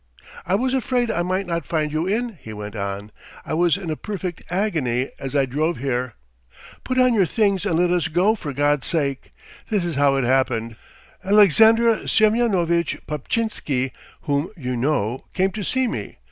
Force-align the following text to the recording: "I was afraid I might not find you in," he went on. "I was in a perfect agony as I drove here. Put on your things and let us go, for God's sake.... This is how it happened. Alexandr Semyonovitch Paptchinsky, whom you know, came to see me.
"I 0.47 0.55
was 0.55 0.73
afraid 0.73 1.11
I 1.11 1.21
might 1.21 1.45
not 1.45 1.63
find 1.63 1.91
you 1.91 2.07
in," 2.07 2.39
he 2.41 2.53
went 2.53 2.75
on. 2.75 3.11
"I 3.45 3.53
was 3.53 3.77
in 3.77 3.91
a 3.91 3.95
perfect 3.95 4.41
agony 4.49 5.11
as 5.19 5.35
I 5.35 5.45
drove 5.45 5.77
here. 5.77 6.15
Put 6.83 6.97
on 6.99 7.13
your 7.13 7.27
things 7.27 7.67
and 7.67 7.77
let 7.77 7.91
us 7.91 8.07
go, 8.07 8.33
for 8.33 8.51
God's 8.51 8.87
sake.... 8.87 9.29
This 9.69 9.85
is 9.85 9.97
how 9.97 10.15
it 10.15 10.23
happened. 10.23 10.75
Alexandr 11.23 12.07
Semyonovitch 12.07 12.97
Paptchinsky, 13.05 13.91
whom 14.21 14.49
you 14.57 14.75
know, 14.75 15.25
came 15.35 15.51
to 15.51 15.63
see 15.63 15.85
me. 15.85 16.17